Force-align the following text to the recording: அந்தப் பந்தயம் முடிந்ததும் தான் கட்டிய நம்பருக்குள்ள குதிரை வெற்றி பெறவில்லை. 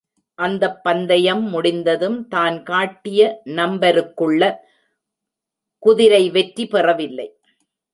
அந்தப் 0.39 0.79
பந்தயம் 0.83 1.43
முடிந்ததும் 1.49 2.27
தான் 2.27 2.63
கட்டிய 2.63 3.21
நம்பருக்குள்ள 3.55 4.41
குதிரை 5.83 6.29
வெற்றி 6.29 6.67
பெறவில்லை. 6.67 7.27